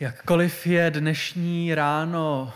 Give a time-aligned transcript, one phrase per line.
[0.00, 2.52] Jakkoliv je dnešní ráno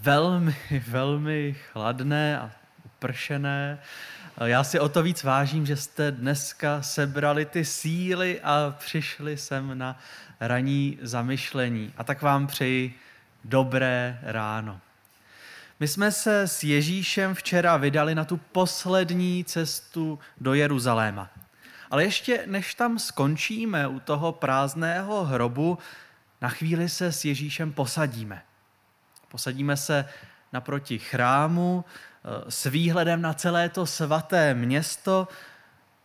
[0.00, 0.56] velmi,
[0.88, 2.50] velmi chladné a
[2.84, 3.78] upršené,
[4.44, 9.78] já si o to víc vážím, že jste dneska sebrali ty síly a přišli sem
[9.78, 9.98] na
[10.40, 11.92] raní zamyšlení.
[11.96, 12.98] A tak vám přeji
[13.44, 14.80] dobré ráno.
[15.80, 21.30] My jsme se s Ježíšem včera vydali na tu poslední cestu do Jeruzaléma.
[21.90, 25.78] Ale ještě než tam skončíme u toho prázdného hrobu,
[26.40, 28.42] na chvíli se s Ježíšem posadíme.
[29.28, 30.04] Posadíme se
[30.52, 35.28] naproti chrámu eh, s výhledem na celé to svaté město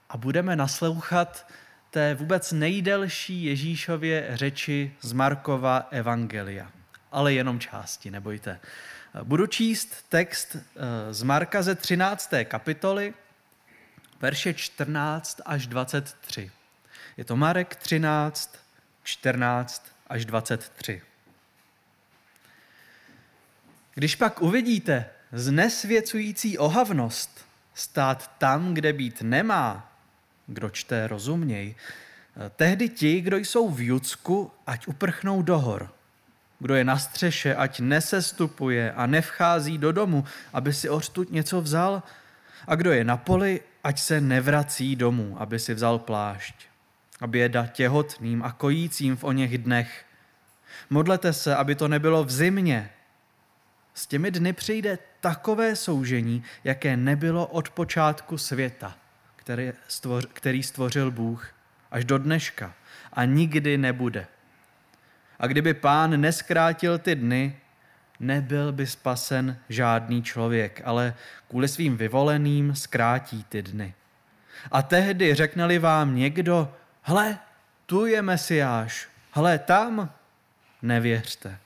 [0.09, 1.47] a budeme naslouchat
[1.89, 6.71] té vůbec nejdelší Ježíšově řeči z Markova Evangelia.
[7.11, 8.59] Ale jenom části, nebojte.
[9.23, 12.33] Budu číst text eh, z Marka ze 13.
[12.43, 13.13] kapitoly,
[14.21, 16.51] verše 14 až 23.
[17.17, 18.57] Je to Marek 13,
[19.03, 21.01] 14 až 23.
[23.93, 29.91] Když pak uvidíte znesvěcující ohavnost stát tam, kde být nemá,
[30.47, 31.75] kdo čte rozuměj,
[32.55, 35.93] tehdy ti, kdo jsou v Judsku, ať uprchnou do hor.
[36.59, 42.03] Kdo je na střeše, ať nesestupuje a nevchází do domu, aby si ořtud něco vzal.
[42.67, 46.55] A kdo je na poli, ať se nevrací domů, aby si vzal plášť
[47.25, 50.05] a běda těhotným a kojícím v o něch dnech.
[50.89, 52.89] Modlete se, aby to nebylo v zimě.
[53.93, 58.97] S těmi dny přijde takové soužení, jaké nebylo od počátku světa,
[59.35, 61.49] který, stvoř, který stvořil Bůh
[61.91, 62.73] až do dneška
[63.13, 64.27] a nikdy nebude.
[65.39, 67.57] A kdyby pán neskrátil ty dny,
[68.19, 71.13] nebyl by spasen žádný člověk, ale
[71.49, 73.93] kvůli svým vyvoleným zkrátí ty dny.
[74.71, 76.73] A tehdy řekne vám někdo,
[77.05, 77.39] hle,
[77.85, 80.09] tu je Mesiáš, hle, tam,
[80.81, 81.57] nevěřte.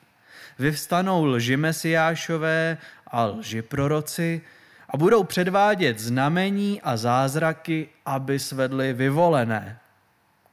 [0.59, 4.41] Vyvstanou lži Mesiášové a lži proroci
[4.89, 9.79] a budou předvádět znamení a zázraky, aby svedli vyvolené,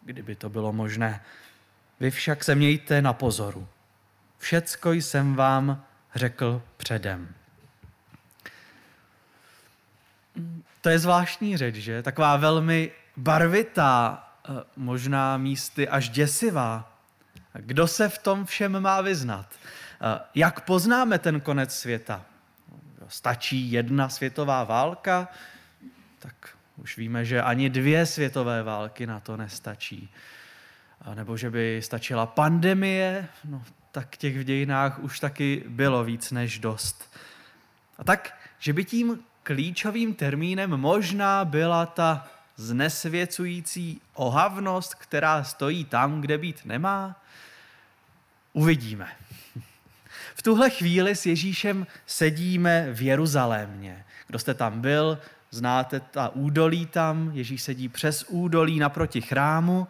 [0.02, 1.22] kdyby to bylo možné.
[2.00, 3.68] Vy však se mějte na pozoru.
[4.38, 7.28] Všecko jsem vám řekl předem.
[10.80, 12.02] To je zvláštní řeč, že?
[12.02, 14.25] Taková velmi barvitá,
[14.76, 16.92] možná místy až děsivá.
[17.52, 19.46] Kdo se v tom všem má vyznat?
[19.54, 22.24] Eh, jak poznáme ten konec světa?
[23.08, 25.28] Stačí jedna světová válka?
[26.18, 30.10] Tak už víme, že ani dvě světové války na to nestačí.
[31.14, 33.28] Nebo že by stačila pandemie?
[33.44, 33.62] No,
[33.92, 37.16] tak těch v dějinách už taky bylo víc než dost.
[37.98, 46.20] A tak, že by tím klíčovým termínem možná byla ta znesvěcující ohavnost, která stojí tam,
[46.20, 47.22] kde být nemá?
[48.52, 49.08] Uvidíme.
[50.34, 54.04] V tuhle chvíli s Ježíšem sedíme v Jeruzalémě.
[54.26, 55.18] Kdo jste tam byl,
[55.50, 59.88] znáte ta údolí tam, Ježíš sedí přes údolí naproti chrámu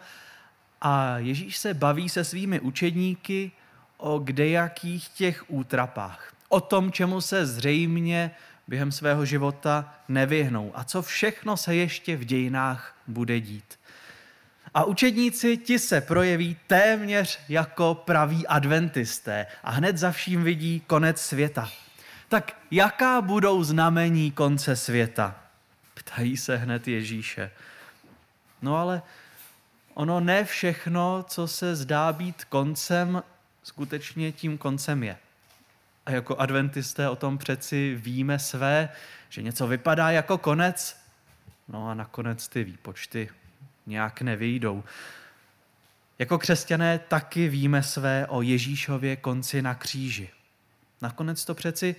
[0.81, 3.53] a Ježíš se baví se svými učedníky
[3.97, 6.33] o kdejakých těch útrapách.
[6.48, 8.31] O tom, čemu se zřejmě
[8.69, 13.78] během svého života nevyhnou a co všechno se ještě v dějinách bude dít.
[14.75, 21.21] A učedníci ti se projeví téměř jako praví adventisté a hned za vším vidí konec
[21.21, 21.71] světa.
[22.28, 25.41] Tak jaká budou znamení konce světa?
[25.94, 27.50] Ptají se hned Ježíše.
[28.62, 29.03] No ale
[29.94, 33.22] ono ne všechno, co se zdá být koncem,
[33.62, 35.16] skutečně tím koncem je.
[36.06, 38.89] A jako adventisté o tom přeci víme své,
[39.28, 41.00] že něco vypadá jako konec,
[41.69, 43.28] no a nakonec ty výpočty
[43.87, 44.84] nějak nevyjdou.
[46.19, 50.31] Jako křesťané taky víme své o Ježíšově konci na kříži.
[51.03, 51.97] Nakonec to přeci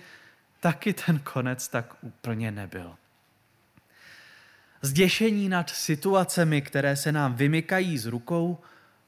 [0.60, 2.96] taky ten konec tak úplně nebyl.
[4.82, 8.58] Zděšení nad situacemi, které se nám vymykají z rukou,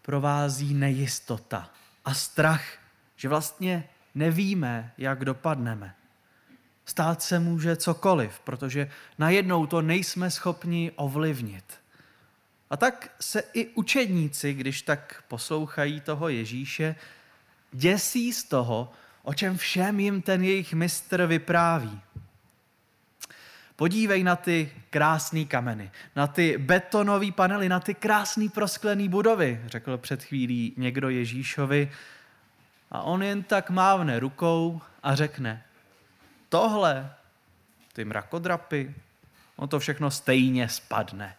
[0.02, 1.70] provází nejistota
[2.04, 2.64] a strach,
[3.16, 3.84] že vlastně
[4.14, 5.94] nevíme, jak dopadneme.
[6.86, 11.80] Stát se může cokoliv, protože najednou to nejsme schopni ovlivnit.
[12.70, 16.94] A tak se i učedníci, když tak poslouchají toho Ježíše,
[17.72, 18.92] děsí z toho,
[19.22, 22.00] o čem všem jim ten jejich mistr vypráví.
[23.76, 29.98] Podívej na ty krásné kameny, na ty betonové panely, na ty krásné prosklené budovy, řekl
[29.98, 31.90] před chvílí někdo Ježíšovi.
[32.90, 35.64] A on jen tak mávne rukou a řekne,
[36.48, 37.14] tohle,
[37.92, 38.94] ty mrakodrapy,
[39.56, 41.36] on to všechno stejně spadne.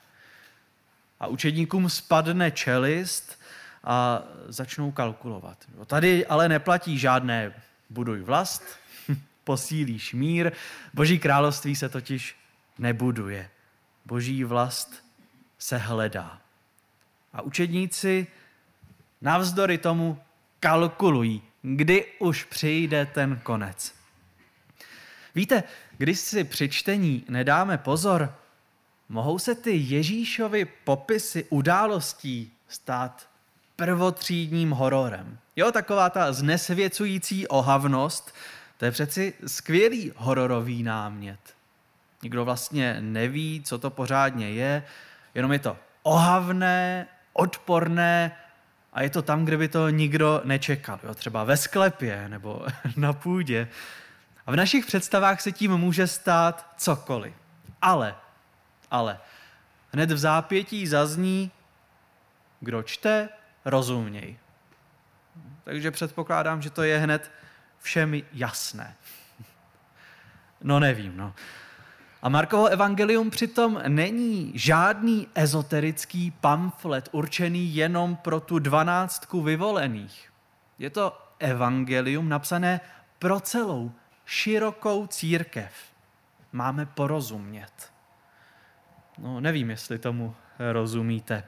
[1.20, 3.40] A učedníkům spadne čelist
[3.84, 5.58] a začnou kalkulovat.
[5.86, 7.54] Tady ale neplatí žádné
[7.90, 8.64] buduj vlast,
[9.44, 10.52] posílíš mír.
[10.94, 12.36] Boží království se totiž
[12.78, 13.50] nebuduje.
[14.06, 15.06] Boží vlast
[15.60, 16.42] se hledá.
[17.34, 18.28] A učedníci
[19.22, 20.22] navzdory tomu
[20.62, 23.96] kalkulují, kdy už přijde ten konec.
[25.36, 25.64] Víte,
[25.98, 28.36] když si při čtení nedáme pozor,
[29.10, 33.30] mohou se ty Ježíšovy popisy událostí stát
[33.76, 35.38] prvotřídním hororem.
[35.56, 38.36] Jo, taková ta znesvěcující ohavnost,
[38.78, 41.40] to je přeci skvělý hororový námět.
[42.24, 44.84] Nikdo vlastně neví, co to pořádně je,
[45.36, 48.38] jenom je to ohavné, odporné
[48.94, 51.00] a je to tam, kde by to nikdo nečekal.
[51.04, 51.14] Jo?
[51.14, 52.66] Třeba ve sklepě nebo
[52.98, 53.68] na půdě.
[54.46, 57.34] A v našich představách se tím může stát cokoliv.
[57.82, 58.16] Ale,
[58.92, 59.20] ale,
[59.92, 61.52] hned v zápětí zazní,
[62.60, 63.30] kdo čte,
[63.66, 64.38] rozuměj.
[65.64, 67.32] Takže předpokládám, že to je hned
[67.80, 68.96] všem jasné.
[70.64, 71.34] No nevím, no.
[72.22, 80.32] A Markovo evangelium přitom není žádný ezoterický pamflet určený jenom pro tu dvanáctku vyvolených.
[80.80, 82.80] Je to evangelium napsané
[83.20, 83.92] pro celou
[84.26, 85.74] širokou církev.
[86.52, 87.92] Máme porozumět.
[89.18, 90.36] No, nevím, jestli tomu
[90.72, 91.44] rozumíte.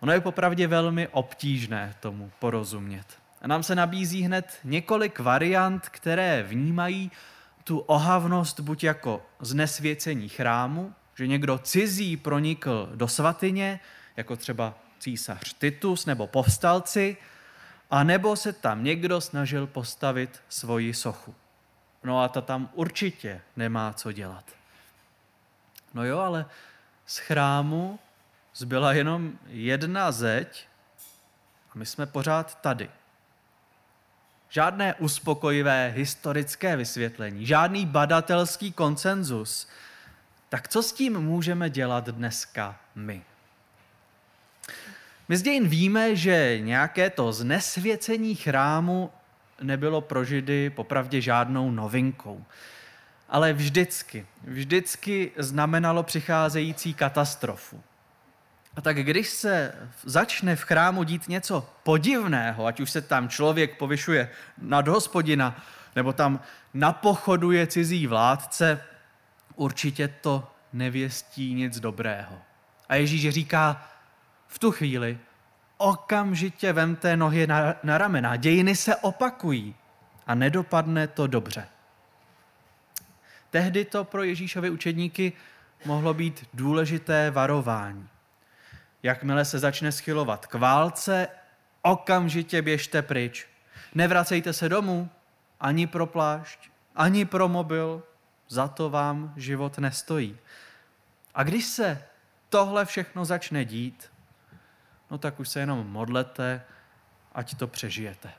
[0.00, 3.06] Ono je popravdě velmi obtížné tomu porozumět.
[3.42, 7.10] A nám se nabízí hned několik variant, které vnímají
[7.64, 13.80] tu ohavnost buď jako znesvěcení chrámu, že někdo cizí pronikl do svatyně,
[14.16, 17.16] jako třeba císař Titus nebo povstalci,
[17.90, 21.34] a nebo se tam někdo snažil postavit svoji sochu.
[22.04, 24.44] No a ta tam určitě nemá co dělat.
[25.94, 26.46] No jo, ale
[27.06, 27.98] z chrámu
[28.54, 30.66] zbyla jenom jedna zeď
[31.70, 32.90] a my jsme pořád tady.
[34.54, 39.68] Žádné uspokojivé historické vysvětlení, žádný badatelský konsenzus.
[40.48, 43.22] Tak co s tím můžeme dělat dneska my?
[45.28, 49.10] My z dějin víme, že nějaké to znesvěcení chrámu
[49.62, 52.44] nebylo pro Židy popravdě žádnou novinkou.
[53.28, 57.82] Ale vždycky, vždycky znamenalo přicházející katastrofu.
[58.76, 59.74] A tak když se
[60.04, 65.62] začne v chrámu dít něco podivného, ať už se tam člověk povyšuje nad hospodina,
[65.96, 66.40] nebo tam
[66.74, 68.84] napochoduje cizí vládce,
[69.54, 72.38] určitě to nevěstí nic dobrého.
[72.88, 73.88] A Ježíš říká,
[74.48, 75.18] v tu chvíli
[75.78, 78.36] okamžitě vemte nohy na, na ramena.
[78.36, 79.74] Dějiny se opakují
[80.26, 81.68] a nedopadne to dobře.
[83.50, 85.32] Tehdy to pro Ježíšovi učedníky
[85.84, 88.08] mohlo být důležité varování.
[89.02, 91.28] Jakmile se začne schylovat k válce,
[91.82, 93.46] okamžitě běžte pryč.
[93.94, 95.10] Nevracejte se domů,
[95.60, 98.02] ani pro plášť, ani pro mobil,
[98.48, 100.38] za to vám život nestojí.
[101.34, 102.04] A když se
[102.48, 104.10] tohle všechno začne dít,
[105.10, 106.62] no tak už se jenom modlete,
[107.32, 108.30] ať to přežijete.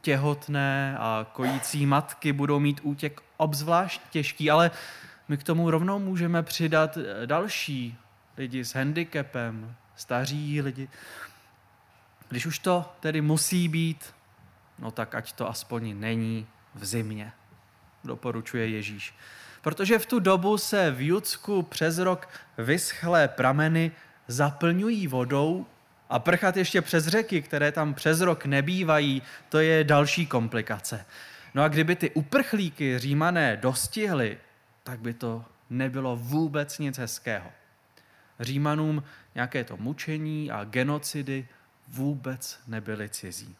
[0.00, 4.70] Těhotné a kojící matky budou mít útěk obzvlášť těžký, ale
[5.28, 7.98] my k tomu rovnou můžeme přidat další
[8.40, 10.88] lidi s handicapem, staří lidi.
[12.28, 14.14] Když už to tedy musí být,
[14.78, 17.32] no tak ať to aspoň není v zimě,
[18.04, 19.14] doporučuje Ježíš.
[19.62, 23.92] Protože v tu dobu se v Judsku přes rok vyschlé prameny
[24.28, 25.66] zaplňují vodou
[26.08, 31.06] a prchat ještě přes řeky, které tam přes rok nebývají, to je další komplikace.
[31.54, 34.38] No a kdyby ty uprchlíky římané dostihly,
[34.82, 37.59] tak by to nebylo vůbec nic hezkého.
[38.40, 39.02] Římanům
[39.34, 41.48] nějaké to mučení a genocidy
[41.88, 43.56] vůbec nebyly cizí.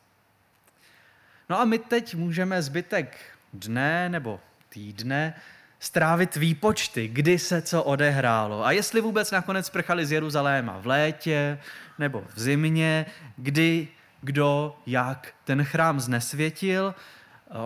[1.49, 3.19] No a my teď můžeme zbytek
[3.53, 5.35] dne nebo týdne
[5.79, 11.59] strávit výpočty, kdy se co odehrálo a jestli vůbec nakonec prchali z Jeruzaléma v létě
[11.99, 13.07] nebo v zimě,
[13.37, 13.89] kdy,
[14.21, 16.95] kdo, jak ten chrám znesvětil,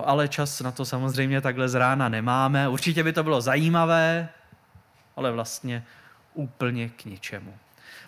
[0.05, 2.69] ale čas na to samozřejmě takhle z rána nemáme.
[2.69, 4.29] Určitě by to bylo zajímavé,
[5.15, 5.83] ale vlastně
[6.35, 7.57] úplně k ničemu.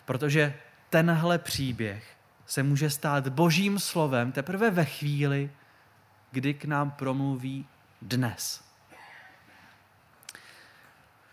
[0.05, 0.53] Protože
[0.89, 5.51] tenhle příběh se může stát božím slovem teprve ve chvíli,
[6.31, 7.65] kdy k nám promluví
[8.01, 8.63] dnes.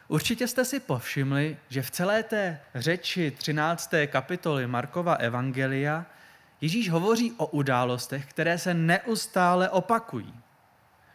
[0.09, 3.91] Určitě jste si povšimli, že v celé té řeči 13.
[4.07, 6.07] kapitoly Markova Evangelia
[6.61, 10.35] Ježíš hovoří o událostech, které se neustále opakují.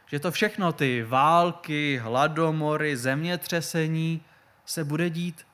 [0.06, 4.22] Že to všechno, ty války, hladomory, zemětřesení,
[4.66, 5.46] se bude dít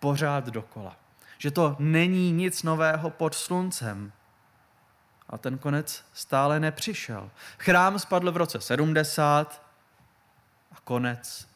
[0.00, 0.96] pořád dokola.
[1.38, 4.12] Že to není nic nového pod sluncem.
[5.28, 7.30] A ten konec stále nepřišel.
[7.58, 9.62] Chrám spadl v roce 70
[10.72, 11.48] a konec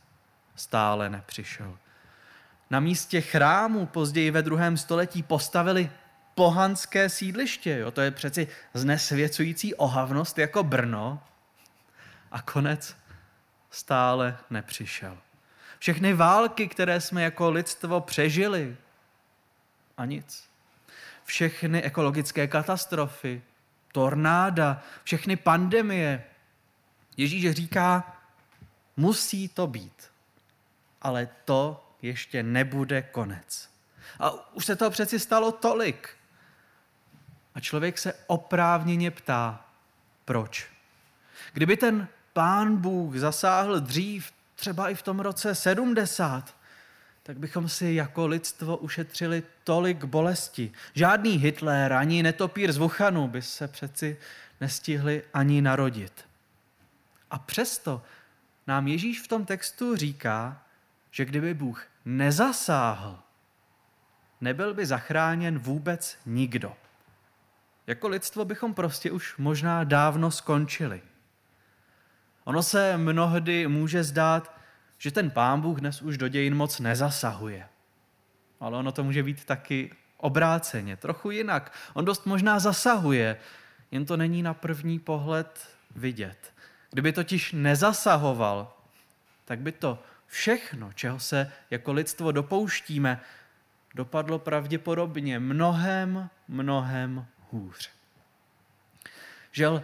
[0.57, 1.79] stále nepřišel.
[2.71, 5.91] Na místě chrámu později ve druhém století postavili
[6.35, 7.79] pohanské sídliště.
[7.79, 7.91] Jo?
[7.91, 11.23] To je přeci znesvěcující ohavnost jako Brno.
[12.31, 12.97] A konec
[13.71, 15.19] stále nepřišel.
[15.83, 18.77] Všechny války, které jsme jako lidstvo přežili,
[19.97, 20.49] a nic.
[21.25, 23.43] Všechny ekologické katastrofy,
[23.93, 26.25] tornáda, všechny pandemie.
[27.17, 28.17] Ježíš říká,
[28.97, 30.11] musí to být,
[31.01, 33.71] ale to ještě nebude konec.
[34.19, 36.17] A už se to přeci stalo tolik.
[37.55, 39.67] A člověk se oprávněně ptá,
[40.25, 40.67] proč.
[41.53, 46.57] Kdyby ten pán Bůh zasáhl dřív, třeba i v tom roce 70,
[47.23, 50.73] tak bychom si jako lidstvo ušetřili tolik bolesti.
[50.95, 54.17] Žádný Hitler ani netopír z Wuhanu by se přeci
[54.61, 56.25] nestihli ani narodit.
[57.31, 58.03] A přesto
[58.67, 60.63] nám Ježíš v tom textu říká,
[61.11, 63.19] že kdyby Bůh nezasáhl,
[64.41, 66.77] nebyl by zachráněn vůbec nikdo.
[67.87, 71.03] Jako lidstvo bychom prostě už možná dávno skončili.
[72.45, 74.57] Ono se mnohdy může zdát,
[74.99, 77.69] že ten pán Bůh dnes už do dějin moc nezasahuje.
[78.61, 81.73] Ale ono to může být taky obráceně, trochu jinak.
[81.95, 83.37] On dost možná zasahuje,
[83.91, 86.53] jen to není na první pohled vidět.
[86.91, 88.77] Kdyby totiž nezasahoval,
[89.45, 93.21] tak by to všechno, čeho se jako lidstvo dopouštíme,
[93.95, 97.91] dopadlo pravděpodobně mnohem, mnohem hůř.
[99.53, 99.83] Žel,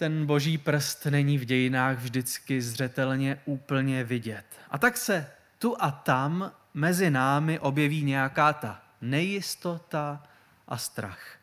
[0.00, 4.44] ten boží prst není v dějinách vždycky zřetelně úplně vidět.
[4.70, 10.22] A tak se tu a tam mezi námi objeví nějaká ta nejistota
[10.68, 11.38] a strach.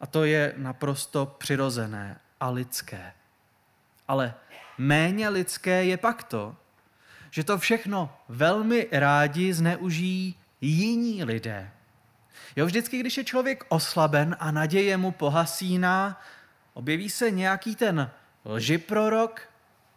[0.00, 3.12] A to je naprosto přirozené a lidské.
[4.08, 4.34] Ale
[4.78, 6.56] méně lidské je pak to,
[7.30, 11.70] že to všechno velmi rádi zneužijí jiní lidé.
[12.56, 16.20] Jo, vždycky, když je člověk oslaben a naděje mu pohasíná,
[16.76, 18.10] objeví se nějaký ten
[18.44, 19.40] lžiprorok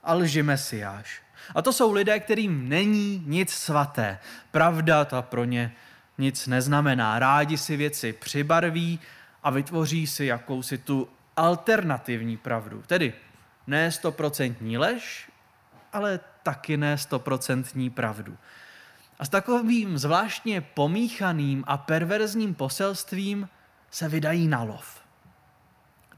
[0.04, 1.22] a lžimesiáš.
[1.56, 4.20] A to jsou lidé, kterým není nic svaté.
[4.52, 5.72] Pravda ta pro ně
[6.18, 7.20] nic neznamená.
[7.20, 9.00] Rádi si věci přibarví
[9.44, 12.84] a vytvoří si jakousi tu alternativní pravdu.
[12.88, 13.14] Tedy
[13.68, 15.32] ne stoprocentní lež,
[15.94, 18.38] ale taky ne stoprocentní pravdu.
[19.20, 23.50] A s takovým zvláštně pomíchaným a perverzním poselstvím
[23.92, 25.09] se vydají na lov.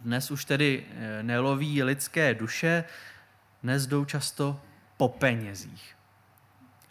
[0.02, 2.84] Dnes už tedy eh, neloví lidské duše,
[3.64, 4.62] dnes jdou často
[4.98, 5.96] po penězích.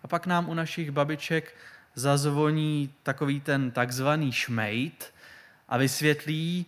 [0.03, 1.57] A pak nám u našich babiček
[1.95, 5.15] zazvoní takový ten takzvaný šmejt
[5.69, 6.67] a vysvětlí,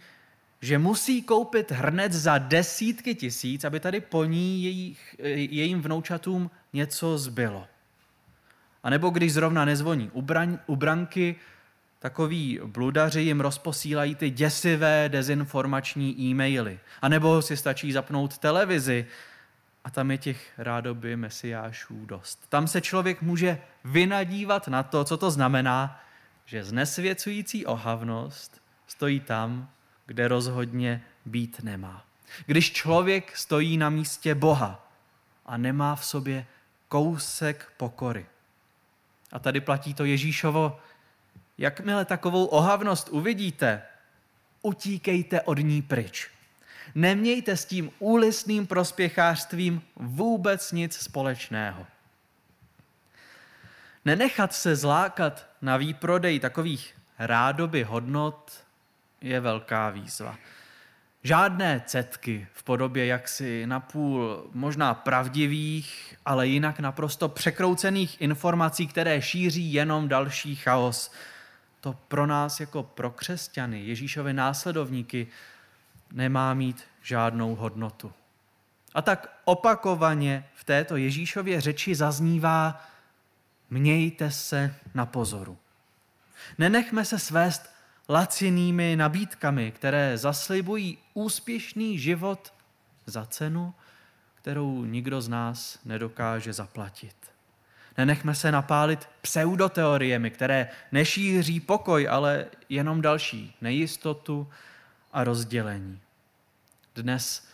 [0.60, 7.18] že musí koupit hrnec za desítky tisíc, aby tady po ní jejich, jejím vnoučatům něco
[7.18, 7.66] zbylo.
[8.82, 11.36] A nebo když zrovna nezvoní u, bran, u branky,
[12.02, 16.80] takový bludaři jim rozposílají ty děsivé dezinformační e-maily.
[17.02, 19.06] A nebo si stačí zapnout televizi
[19.84, 22.46] a tam je těch rádoby mesiášů dost.
[22.48, 26.00] Tam se člověk může vynadívat na to, co to znamená,
[26.46, 29.70] že znesvěcující ohavnost stojí tam,
[30.06, 32.04] kde rozhodně být nemá.
[32.46, 34.90] Když člověk stojí na místě Boha
[35.46, 36.46] a nemá v sobě
[36.88, 38.26] kousek pokory.
[39.32, 40.80] A tady platí to Ježíšovo,
[41.62, 43.82] jakmile takovou ohavnost uvidíte,
[44.62, 46.28] utíkejte od ní pryč.
[46.94, 51.86] Nemějte s tím úlisným prospěchářstvím vůbec nic společného.
[54.04, 58.64] Nenechat se zlákat na výprodej takových rádoby hodnot
[59.20, 60.36] je velká výzva.
[61.22, 69.72] Žádné cetky v podobě jaksi napůl možná pravdivých, ale jinak naprosto překroucených informací, které šíří
[69.72, 71.12] jenom další chaos.
[71.82, 75.26] To pro nás jako pro křesťany, Ježíšovi následovníky,
[76.12, 78.12] nemá mít žádnou hodnotu.
[78.94, 82.86] A tak opakovaně v této Ježíšově řeči zaznívá
[83.70, 85.58] mějte se na pozoru.
[86.58, 87.70] Nenechme se svést
[88.08, 92.54] lacinými nabídkami, které zaslibují úspěšný život
[93.06, 93.74] za cenu,
[94.34, 97.31] kterou nikdo z nás nedokáže zaplatit.
[97.98, 104.48] Nenechme se napálit pseudoteoriemi, které nešíří pokoj, ale jenom další nejistotu
[105.12, 106.00] a rozdělení.
[106.94, 107.48] Dnes,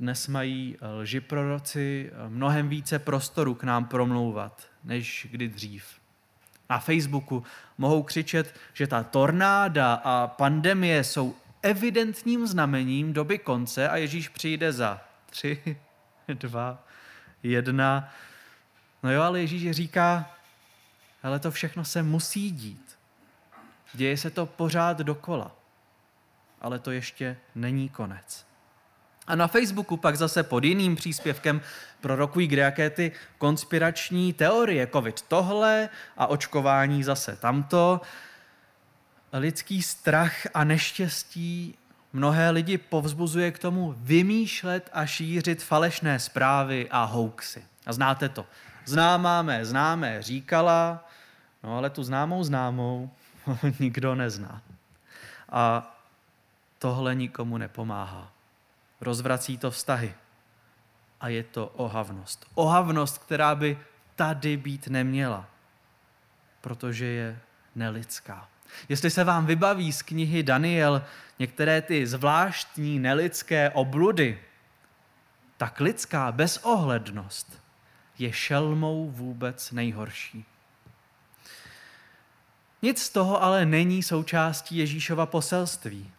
[0.00, 5.84] dnes mají lži proroci mnohem více prostoru k nám promlouvat, než kdy dřív.
[6.70, 7.44] Na Facebooku
[7.78, 14.72] mohou křičet, že ta tornáda a pandemie jsou evidentním znamením doby konce a Ježíš přijde
[14.72, 15.00] za
[15.30, 15.76] tři,
[16.34, 16.84] dva,
[17.42, 18.12] jedna.
[19.06, 20.30] No jo, ale Ježíš říká,
[21.22, 22.98] ale to všechno se musí dít.
[23.94, 25.56] Děje se to pořád dokola.
[26.60, 28.46] Ale to ještě není konec.
[29.26, 31.60] A na Facebooku pak zase pod jiným příspěvkem
[32.00, 34.86] prorokují jaké ty konspirační teorie.
[34.86, 38.00] Covid tohle a očkování zase tamto.
[39.32, 41.78] Lidský strach a neštěstí
[42.12, 47.64] mnohé lidi povzbuzuje k tomu vymýšlet a šířit falešné zprávy a hoaxy.
[47.86, 48.46] A znáte to.
[48.86, 51.04] Známá mé známé říkala,
[51.62, 53.10] no ale tu známou známou
[53.80, 54.62] nikdo nezná.
[55.48, 55.94] A
[56.78, 58.32] tohle nikomu nepomáhá.
[59.00, 60.14] Rozvrací to vztahy.
[61.20, 62.46] A je to ohavnost.
[62.54, 63.78] Ohavnost, která by
[64.16, 65.46] tady být neměla,
[66.60, 67.38] protože je
[67.74, 68.48] nelidská.
[68.88, 71.02] Jestli se vám vybaví z knihy Daniel
[71.38, 74.40] některé ty zvláštní nelidské obludy,
[75.56, 77.65] tak lidská bezohlednost
[78.18, 80.44] je šelmou vůbec nejhorší.
[82.82, 86.10] Nic z toho ale není součástí Ježíšova poselství.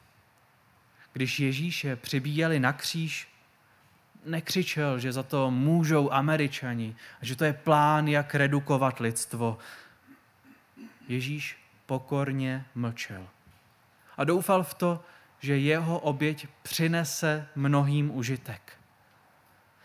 [1.14, 3.28] Když Ježíše přibíjeli na kříž,
[4.26, 9.58] nekřičel, že za to můžou američani že to je plán, jak redukovat lidstvo.
[11.08, 13.28] Ježíš pokorně mlčel.
[14.18, 15.04] A doufal v to,
[15.40, 18.74] že jeho oběť přinese mnohým užitek.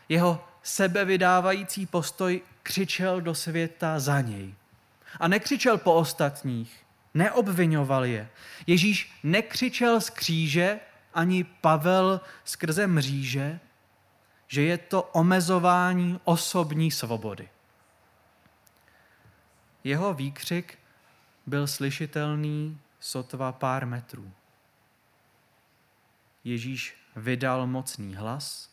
[0.09, 4.55] Jeho sebevydávající postoj křičel do světa za něj.
[5.21, 8.31] A nekřičel po ostatních, neobvinoval je.
[8.67, 10.81] Ježíš nekřičel z kříže,
[11.15, 13.61] ani Pavel skrze mříže,
[14.49, 17.49] že je to omezování osobní svobody.
[19.85, 20.79] Jeho výkřik
[21.47, 24.33] byl slyšitelný sotva pár metrů.
[26.45, 28.72] Ježíš vydal mocný hlas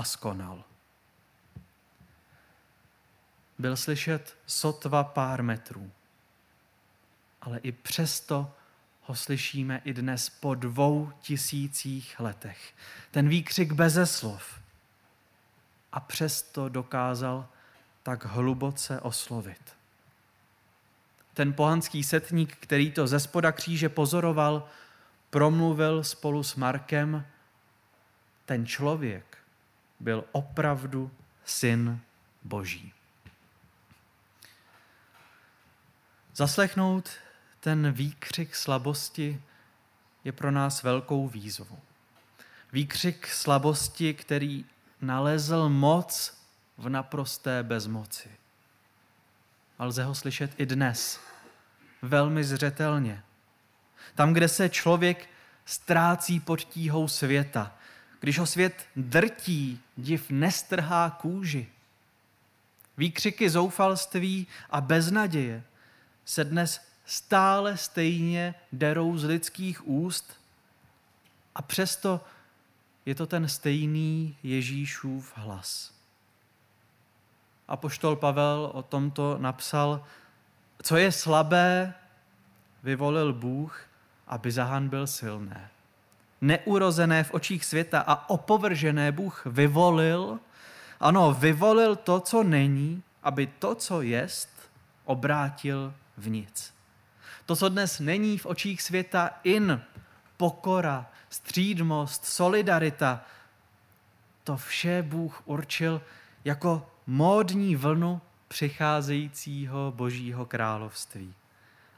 [0.00, 0.64] a skonal.
[3.58, 5.90] Byl slyšet sotva pár metrů,
[7.40, 8.54] ale i přesto
[9.02, 12.74] ho slyšíme i dnes po dvou tisících letech.
[13.10, 14.60] Ten výkřik beze slov.
[15.92, 17.48] A přesto dokázal
[18.02, 19.76] tak hluboce oslovit.
[21.34, 24.68] Ten pohanský setník, který to ze spoda kříže pozoroval,
[25.30, 27.26] promluvil spolu s Markem.
[28.44, 29.39] Ten člověk
[30.00, 31.10] byl opravdu
[31.44, 32.00] syn
[32.42, 32.92] Boží.
[36.34, 37.10] Zaslechnout
[37.60, 39.42] ten výkřik slabosti
[40.24, 41.78] je pro nás velkou výzvou.
[42.72, 44.64] Výkřik slabosti, který
[45.00, 46.40] nalezl moc
[46.78, 48.28] v naprosté bezmoci.
[49.78, 51.20] A lze ho slyšet i dnes,
[52.02, 53.22] velmi zřetelně.
[54.14, 55.28] Tam, kde se člověk
[55.64, 57.76] ztrácí pod tíhou světa,
[58.20, 61.68] když ho svět drtí, div nestrhá kůži.
[62.96, 65.64] Výkřiky zoufalství a beznaděje
[66.24, 70.40] se dnes stále stejně derou z lidských úst
[71.54, 72.20] a přesto
[73.06, 75.92] je to ten stejný Ježíšův hlas.
[77.68, 80.04] A poštol Pavel o tomto napsal,
[80.82, 81.94] co je slabé,
[82.82, 83.86] vyvolil Bůh,
[84.26, 85.70] aby Zahan byl silné.
[86.40, 90.38] Neurozené v očích světa a opovržené Bůh vyvolil,
[91.00, 94.48] ano, vyvolil to, co není, aby to, co jest,
[95.04, 96.74] obrátil v nic.
[97.46, 99.80] To, co dnes není v očích světa in,
[100.36, 103.24] pokora, střídmost, solidarita,
[104.44, 106.02] to vše Bůh určil
[106.44, 111.34] jako módní vlnu přicházejícího božího království.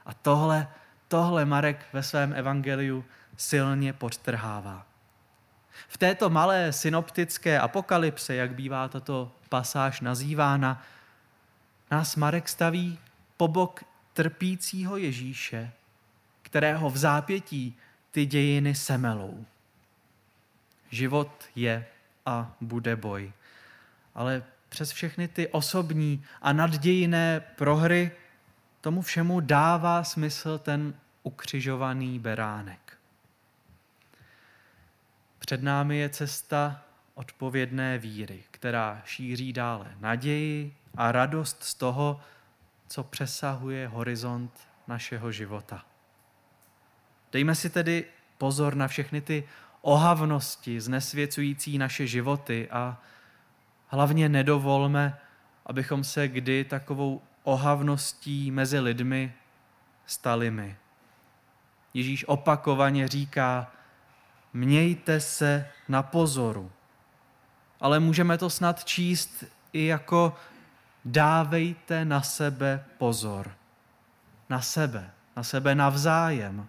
[0.05, 0.67] A tohle,
[1.07, 3.05] tohle Marek ve svém evangeliu
[3.37, 4.85] silně podtrhává.
[5.87, 10.83] V této malé synoptické apokalypse, jak bývá tato pasáž nazývána,
[11.91, 12.99] nás Marek staví
[13.37, 15.71] po bok trpícího Ježíše,
[16.41, 17.77] kterého v zápětí
[18.11, 19.45] ty dějiny semelou.
[20.89, 21.85] Život je
[22.25, 23.33] a bude boj.
[24.15, 28.11] Ale přes všechny ty osobní a naddějiné prohry
[28.81, 30.93] tomu všemu dává smysl ten
[31.23, 32.97] ukřižovaný beránek.
[35.45, 36.81] Před námi je cesta
[37.13, 42.21] odpovědné víry, která šíří dále naději a radost z toho,
[42.87, 44.51] co přesahuje horizont
[44.87, 45.85] našeho života.
[47.31, 48.05] Dejme si tedy
[48.37, 49.43] pozor na všechny ty
[49.81, 53.01] ohavnosti znesvěcující naše životy a
[53.87, 55.19] hlavně nedovolme,
[55.65, 59.33] abychom se kdy takovou ohavností mezi lidmi
[60.05, 60.77] stali my.
[61.93, 63.71] Ježíš opakovaně říká,
[64.53, 66.71] mějte se na pozoru.
[67.79, 70.35] Ale můžeme to snad číst i jako
[71.05, 73.51] dávejte na sebe pozor.
[74.49, 76.67] Na sebe, na sebe navzájem.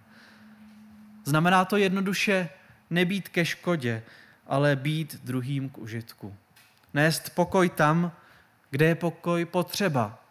[1.23, 2.49] Znamená to jednoduše
[2.89, 4.03] nebýt ke škodě,
[4.47, 6.35] ale být druhým k užitku.
[6.93, 8.11] Nést pokoj tam,
[8.69, 10.23] kde je pokoj potřeba.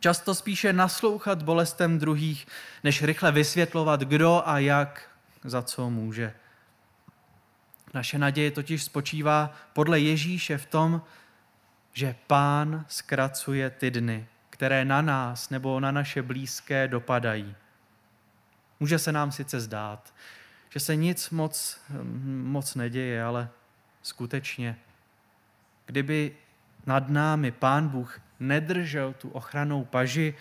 [0.00, 2.46] Často spíše naslouchat bolestem druhých,
[2.84, 5.02] než rychle vysvětlovat, kdo a jak
[5.44, 6.34] za co může.
[7.94, 11.02] Naše naděje totiž spočívá podle Ježíše v tom,
[11.92, 17.54] že Pán zkracuje ty dny, které na nás nebo na naše blízké dopadají.
[18.80, 20.14] Může se nám sice zdát,
[20.70, 21.80] že se nic moc,
[22.42, 23.48] moc neděje, ale
[24.02, 24.76] skutečně,
[25.86, 26.36] kdyby
[26.86, 30.34] nad námi Pán Bůh nedržel tu ochranou paži,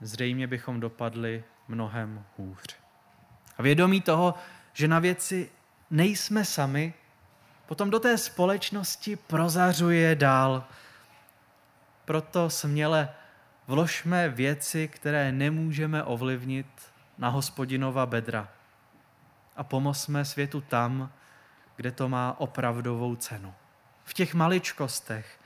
[0.00, 2.76] zřejmě bychom dopadli mnohem hůř.
[3.58, 4.34] A vědomí toho,
[4.72, 5.50] že na věci
[5.90, 6.94] nejsme sami,
[7.66, 10.64] potom do té společnosti prozařuje dál.
[12.04, 13.08] Proto směle
[13.66, 16.66] vložme věci, které nemůžeme ovlivnit
[17.18, 18.48] na hospodinova bedra
[19.56, 21.12] a pomozme světu tam,
[21.76, 23.54] kde to má opravdovou cenu.
[24.04, 25.40] V těch maličkostech,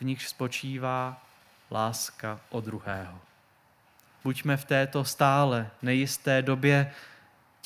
[0.00, 1.22] v nichž spočívá
[1.70, 3.20] láska o druhého.
[4.24, 6.92] Buďme v této stále nejisté době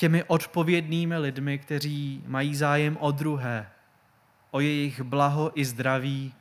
[0.01, 3.71] těmi odpovědnými lidmi, kteří mají zájem o druhé,
[4.51, 6.35] o jejich blaho i zdraví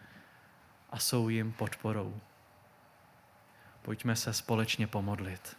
[0.89, 2.22] a jsou jim podporou.
[3.82, 5.58] Pojďme se společně pomodlit.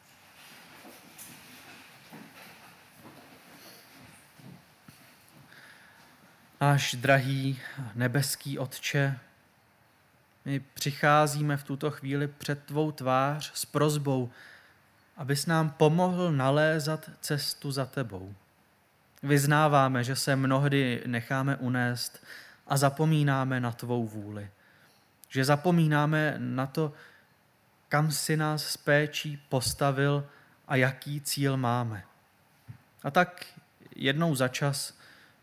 [6.60, 7.60] Náš drahý
[7.94, 9.18] nebeský Otče,
[10.44, 14.30] my přicházíme v tuto chvíli před tvou tvář s prozbou,
[15.20, 18.34] abys nám pomohl nalézat cestu za tebou.
[19.22, 22.24] Vyznáváme, že se mnohdy necháme unést
[22.66, 24.50] a zapomínáme na tvou vůli.
[25.28, 26.92] Že zapomínáme na to,
[27.88, 30.26] kam si nás s péčí postavil
[30.68, 32.04] a jaký cíl máme.
[33.02, 33.46] A tak
[33.96, 34.98] jednou za čas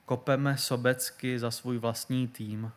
[0.05, 2.71] kopeme sobecky za svůj vlastní tým.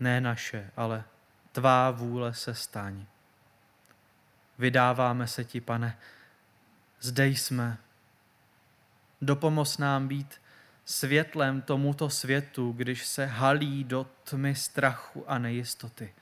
[0.00, 1.04] Ne naše, ale
[1.52, 3.06] tvá vůle se staň.
[4.60, 5.98] Vydáváme se ti, pane,
[7.00, 7.78] zde jsme.
[9.22, 10.40] Dopomoz nám být
[10.84, 16.14] světlem tomuto světu, když se halí do tmy strachu a nejistoty.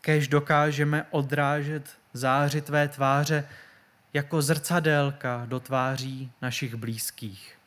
[0.00, 3.48] Kež dokážeme odrážet záři tvé tváře
[4.12, 7.58] jako zrcadélka do tváří našich blízkých.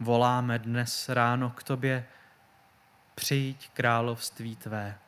[0.00, 2.06] Voláme dnes ráno k tobě,
[3.14, 4.98] přijď království tvé,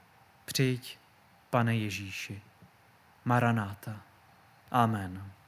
[0.44, 0.98] přijď,
[1.50, 2.42] pane Ježíši.
[3.24, 3.94] Maranáta.
[4.70, 5.41] Amen.